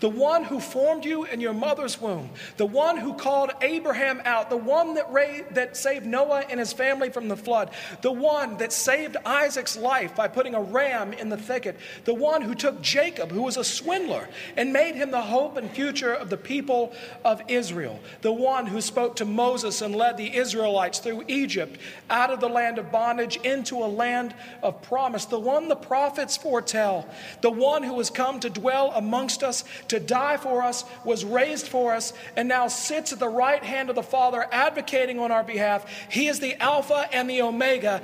the 0.00 0.08
one 0.08 0.44
who 0.44 0.60
formed 0.60 1.04
you 1.04 1.24
in 1.24 1.40
your 1.40 1.54
mother's 1.54 2.00
womb, 2.00 2.30
the 2.56 2.66
one 2.66 2.96
who 2.96 3.14
called 3.14 3.52
Abraham 3.62 4.20
out, 4.24 4.50
the 4.50 4.56
one 4.56 4.94
that, 4.94 5.10
ra- 5.10 5.44
that 5.52 5.76
saved 5.76 6.06
Noah 6.06 6.44
and 6.50 6.60
his 6.60 6.72
family 6.72 7.10
from 7.10 7.28
the 7.28 7.36
flood, 7.36 7.70
the 8.02 8.12
one 8.12 8.56
that 8.58 8.72
saved 8.72 9.16
Isaac's 9.24 9.76
life 9.76 10.14
by 10.14 10.28
putting 10.28 10.54
a 10.54 10.60
ram 10.60 11.12
in 11.12 11.28
the 11.28 11.36
thicket, 11.36 11.78
the 12.04 12.14
one 12.14 12.42
who 12.42 12.54
took 12.54 12.82
Jacob, 12.82 13.30
who 13.30 13.42
was 13.42 13.56
a 13.56 13.64
swindler, 13.64 14.28
and 14.56 14.72
made 14.72 14.94
him 14.94 15.10
the 15.10 15.22
hope 15.22 15.56
and 15.56 15.70
future 15.70 16.12
of 16.12 16.30
the 16.30 16.36
people 16.36 16.92
of 17.24 17.42
Israel, 17.48 18.00
the 18.22 18.32
one 18.32 18.66
who 18.66 18.80
spoke 18.80 19.16
to 19.16 19.24
Moses 19.24 19.80
and 19.80 19.94
led 19.94 20.16
the 20.16 20.36
Israelites 20.36 20.98
through 20.98 21.24
Egypt 21.28 21.78
out 22.10 22.30
of 22.30 22.40
the 22.40 22.48
land 22.48 22.78
of 22.78 22.90
bondage 22.90 23.36
into 23.36 23.82
a 23.82 23.86
land 23.86 24.34
of 24.62 24.82
promise, 24.82 25.24
the 25.26 25.38
one 25.38 25.68
the 25.68 25.76
prophets 25.76 26.36
foretell, 26.36 27.08
the 27.40 27.50
one 27.50 27.82
who 27.82 27.98
has 27.98 28.10
come 28.10 28.40
to 28.40 28.50
dwell 28.50 28.92
amongst 28.94 29.42
us. 29.42 29.64
To 29.88 30.00
die 30.00 30.36
for 30.36 30.62
us, 30.62 30.84
was 31.04 31.24
raised 31.24 31.68
for 31.68 31.94
us, 31.94 32.12
and 32.36 32.48
now 32.48 32.68
sits 32.68 33.12
at 33.12 33.18
the 33.18 33.28
right 33.28 33.62
hand 33.62 33.90
of 33.90 33.96
the 33.96 34.02
Father, 34.02 34.46
advocating 34.50 35.18
on 35.18 35.30
our 35.30 35.44
behalf. 35.44 35.86
He 36.10 36.26
is 36.28 36.40
the 36.40 36.60
Alpha 36.62 37.08
and 37.12 37.28
the 37.28 37.42
Omega, 37.42 38.02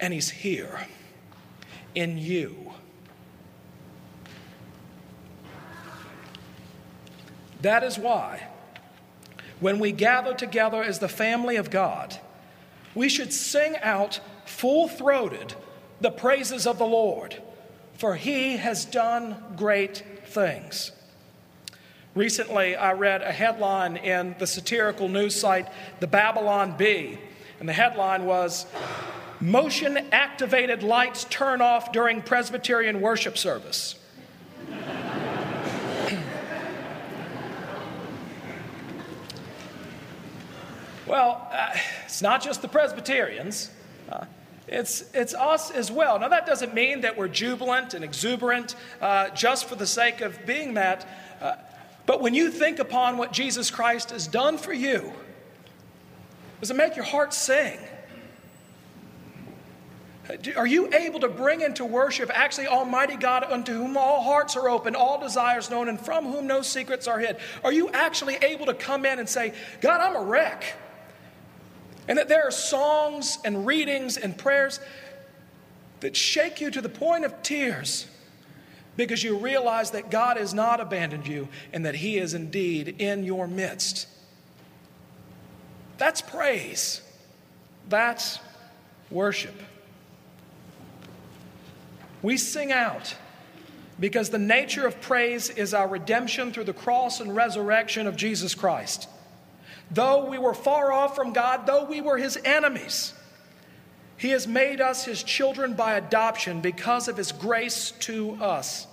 and 0.00 0.12
He's 0.12 0.30
here 0.30 0.86
in 1.94 2.18
you. 2.18 2.72
That 7.62 7.82
is 7.82 7.98
why, 7.98 8.48
when 9.60 9.78
we 9.78 9.92
gather 9.92 10.34
together 10.34 10.82
as 10.82 10.98
the 10.98 11.08
family 11.08 11.56
of 11.56 11.70
God, 11.70 12.16
we 12.94 13.08
should 13.08 13.32
sing 13.32 13.76
out 13.82 14.20
full 14.44 14.88
throated 14.88 15.54
the 16.00 16.10
praises 16.10 16.66
of 16.66 16.78
the 16.78 16.86
Lord, 16.86 17.42
for 17.94 18.14
he 18.14 18.58
has 18.58 18.84
done 18.84 19.42
great 19.56 20.02
things. 20.26 20.92
Recently, 22.16 22.74
I 22.76 22.92
read 22.94 23.20
a 23.20 23.30
headline 23.30 23.98
in 23.98 24.34
the 24.38 24.46
satirical 24.46 25.06
news 25.06 25.38
site, 25.38 25.68
The 26.00 26.06
Babylon 26.06 26.74
Bee, 26.78 27.18
and 27.60 27.68
the 27.68 27.74
headline 27.74 28.24
was 28.24 28.64
Motion 29.38 29.98
activated 30.12 30.82
lights 30.82 31.24
turn 31.24 31.60
off 31.60 31.92
during 31.92 32.22
Presbyterian 32.22 33.02
worship 33.02 33.36
service. 33.36 33.96
well, 41.06 41.50
uh, 41.52 41.76
it's 42.06 42.22
not 42.22 42.42
just 42.42 42.62
the 42.62 42.68
Presbyterians. 42.68 43.70
Uh, 44.10 44.24
it's, 44.66 45.04
it's 45.12 45.34
us 45.34 45.70
as 45.70 45.92
well. 45.92 46.18
Now, 46.18 46.28
that 46.28 46.46
doesn't 46.46 46.72
mean 46.72 47.02
that 47.02 47.18
we're 47.18 47.28
jubilant 47.28 47.92
and 47.92 48.02
exuberant 48.02 48.74
uh, 49.02 49.28
just 49.28 49.66
for 49.66 49.74
the 49.74 49.86
sake 49.86 50.22
of 50.22 50.46
being 50.46 50.72
that. 50.74 51.06
But 52.06 52.20
when 52.20 52.34
you 52.34 52.50
think 52.50 52.78
upon 52.78 53.18
what 53.18 53.32
Jesus 53.32 53.70
Christ 53.70 54.10
has 54.10 54.28
done 54.28 54.58
for 54.58 54.72
you, 54.72 55.12
does 56.60 56.70
it 56.70 56.76
make 56.76 56.96
your 56.96 57.04
heart 57.04 57.34
sing? 57.34 57.78
Are 60.56 60.66
you 60.66 60.92
able 60.92 61.20
to 61.20 61.28
bring 61.28 61.60
into 61.60 61.84
worship 61.84 62.30
actually 62.34 62.66
Almighty 62.66 63.16
God, 63.16 63.44
unto 63.44 63.72
whom 63.72 63.96
all 63.96 64.22
hearts 64.22 64.56
are 64.56 64.68
open, 64.68 64.96
all 64.96 65.20
desires 65.20 65.70
known, 65.70 65.88
and 65.88 66.00
from 66.00 66.24
whom 66.24 66.46
no 66.46 66.62
secrets 66.62 67.06
are 67.06 67.18
hid? 67.18 67.36
Are 67.62 67.72
you 67.72 67.90
actually 67.90 68.36
able 68.36 68.66
to 68.66 68.74
come 68.74 69.04
in 69.04 69.18
and 69.18 69.28
say, 69.28 69.52
God, 69.80 70.00
I'm 70.00 70.16
a 70.16 70.22
wreck? 70.22 70.64
And 72.08 72.18
that 72.18 72.28
there 72.28 72.46
are 72.46 72.50
songs 72.50 73.38
and 73.44 73.66
readings 73.66 74.16
and 74.16 74.36
prayers 74.36 74.80
that 76.00 76.16
shake 76.16 76.60
you 76.60 76.70
to 76.70 76.80
the 76.80 76.88
point 76.88 77.24
of 77.24 77.42
tears 77.42 78.06
because 78.96 79.22
you 79.22 79.36
realize 79.36 79.90
that 79.92 80.10
God 80.10 80.36
has 80.36 80.54
not 80.54 80.80
abandoned 80.80 81.26
you 81.26 81.48
and 81.72 81.84
that 81.84 81.96
He 81.96 82.18
is 82.18 82.34
indeed 82.34 82.96
in 82.98 83.24
your 83.24 83.46
midst. 83.46 84.08
That's 85.98 86.20
praise. 86.20 87.02
That's 87.88 88.38
worship. 89.10 89.54
We 92.22 92.36
sing 92.36 92.72
out 92.72 93.14
because 93.98 94.30
the 94.30 94.38
nature 94.38 94.86
of 94.86 95.00
praise 95.00 95.48
is 95.48 95.72
our 95.72 95.88
redemption 95.88 96.52
through 96.52 96.64
the 96.64 96.72
cross 96.72 97.20
and 97.20 97.34
resurrection 97.34 98.06
of 98.06 98.16
Jesus 98.16 98.54
Christ. 98.54 99.08
Though 99.90 100.28
we 100.28 100.38
were 100.38 100.54
far 100.54 100.92
off 100.92 101.14
from 101.14 101.32
God, 101.32 101.66
though 101.66 101.84
we 101.84 102.00
were 102.00 102.18
His 102.18 102.38
enemies, 102.44 103.14
he 104.16 104.30
has 104.30 104.46
made 104.46 104.80
us 104.80 105.04
his 105.04 105.22
children 105.22 105.74
by 105.74 105.94
adoption 105.94 106.60
because 106.60 107.08
of 107.08 107.16
his 107.16 107.32
grace 107.32 107.92
to 108.00 108.34
us. 108.40 108.86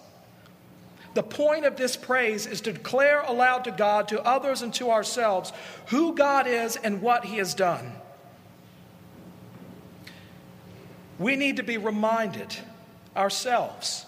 The 1.13 1.23
point 1.23 1.65
of 1.65 1.77
this 1.77 1.95
praise 1.95 2.45
is 2.45 2.61
to 2.61 2.73
declare 2.73 3.21
aloud 3.21 3.65
to 3.65 3.71
God, 3.71 4.07
to 4.09 4.21
others, 4.23 4.61
and 4.61 4.73
to 4.75 4.89
ourselves 4.89 5.53
who 5.87 6.15
God 6.15 6.47
is 6.47 6.75
and 6.75 7.01
what 7.01 7.25
he 7.25 7.37
has 7.37 7.53
done. 7.53 7.93
We 11.19 11.35
need 11.35 11.57
to 11.57 11.63
be 11.63 11.77
reminded 11.77 12.55
ourselves. 13.15 14.05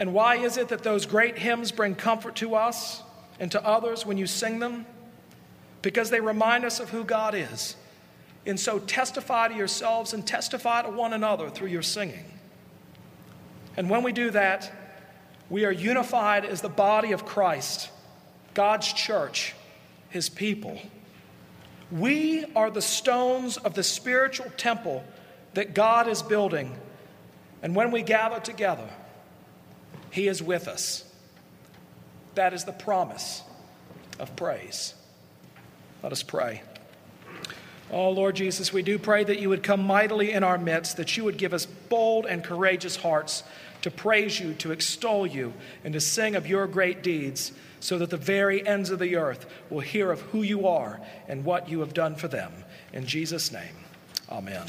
And 0.00 0.12
why 0.12 0.36
is 0.36 0.56
it 0.56 0.68
that 0.68 0.82
those 0.82 1.06
great 1.06 1.38
hymns 1.38 1.72
bring 1.72 1.94
comfort 1.94 2.36
to 2.36 2.54
us 2.56 3.02
and 3.40 3.50
to 3.52 3.64
others 3.64 4.04
when 4.04 4.18
you 4.18 4.26
sing 4.26 4.58
them? 4.58 4.86
Because 5.82 6.10
they 6.10 6.20
remind 6.20 6.64
us 6.64 6.80
of 6.80 6.90
who 6.90 7.04
God 7.04 7.34
is. 7.34 7.76
And 8.46 8.58
so 8.58 8.78
testify 8.78 9.48
to 9.48 9.54
yourselves 9.54 10.14
and 10.14 10.26
testify 10.26 10.82
to 10.82 10.90
one 10.90 11.12
another 11.12 11.50
through 11.50 11.68
your 11.68 11.82
singing. 11.82 12.24
And 13.76 13.90
when 13.90 14.02
we 14.02 14.12
do 14.12 14.30
that, 14.30 14.72
we 15.50 15.64
are 15.64 15.72
unified 15.72 16.44
as 16.44 16.60
the 16.60 16.68
body 16.68 17.12
of 17.12 17.24
Christ, 17.24 17.90
God's 18.54 18.92
church, 18.92 19.54
his 20.10 20.28
people. 20.28 20.80
We 21.90 22.44
are 22.54 22.70
the 22.70 22.82
stones 22.82 23.56
of 23.56 23.74
the 23.74 23.82
spiritual 23.82 24.50
temple 24.56 25.04
that 25.54 25.74
God 25.74 26.08
is 26.08 26.22
building. 26.22 26.76
And 27.62 27.74
when 27.74 27.90
we 27.90 28.02
gather 28.02 28.40
together, 28.40 28.88
he 30.10 30.28
is 30.28 30.42
with 30.42 30.68
us. 30.68 31.04
That 32.34 32.52
is 32.52 32.64
the 32.64 32.72
promise 32.72 33.42
of 34.18 34.34
praise. 34.36 34.94
Let 36.02 36.12
us 36.12 36.22
pray. 36.22 36.62
Oh, 37.90 38.10
Lord 38.10 38.36
Jesus, 38.36 38.72
we 38.72 38.82
do 38.82 38.98
pray 38.98 39.24
that 39.24 39.38
you 39.38 39.48
would 39.48 39.62
come 39.62 39.80
mightily 39.80 40.32
in 40.32 40.44
our 40.44 40.58
midst, 40.58 40.98
that 40.98 41.16
you 41.16 41.24
would 41.24 41.38
give 41.38 41.54
us 41.54 41.64
bold 41.64 42.26
and 42.26 42.44
courageous 42.44 42.96
hearts 42.96 43.42
to 43.82 43.90
praise 43.90 44.38
you, 44.38 44.54
to 44.54 44.72
extol 44.72 45.26
you, 45.26 45.54
and 45.84 45.94
to 45.94 46.00
sing 46.00 46.36
of 46.36 46.46
your 46.46 46.66
great 46.66 47.02
deeds, 47.02 47.52
so 47.80 47.96
that 47.98 48.10
the 48.10 48.16
very 48.16 48.66
ends 48.66 48.90
of 48.90 48.98
the 48.98 49.16
earth 49.16 49.46
will 49.70 49.80
hear 49.80 50.10
of 50.10 50.20
who 50.20 50.42
you 50.42 50.66
are 50.66 51.00
and 51.28 51.44
what 51.44 51.68
you 51.68 51.80
have 51.80 51.94
done 51.94 52.14
for 52.14 52.28
them. 52.28 52.52
In 52.92 53.06
Jesus' 53.06 53.52
name, 53.52 53.76
amen. 54.30 54.66